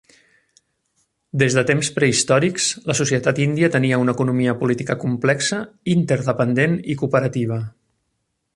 Des 1.41 1.57
de 1.57 1.63
temps 1.71 1.91
prehistòrics, 1.97 2.69
la 2.91 2.95
societat 3.01 3.41
índia 3.45 3.69
tenia 3.77 4.01
una 4.05 4.15
economia 4.17 4.55
política 4.63 4.97
complexa, 5.05 5.61
interdependent 5.97 6.75
i 6.95 6.97
cooperativa. 7.03 7.61